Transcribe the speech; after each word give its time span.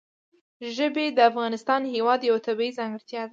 ژبې 0.75 1.05
د 1.11 1.19
افغانستان 1.29 1.81
هېواد 1.93 2.19
یوه 2.29 2.39
طبیعي 2.47 2.71
ځانګړتیا 2.79 3.21
ده. 3.27 3.29